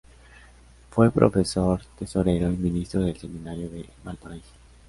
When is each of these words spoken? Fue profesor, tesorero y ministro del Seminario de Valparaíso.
Fue 0.89 1.11
profesor, 1.11 1.79
tesorero 1.99 2.49
y 2.51 2.57
ministro 2.57 3.01
del 3.03 3.19
Seminario 3.19 3.69
de 3.69 3.87
Valparaíso. 4.03 4.49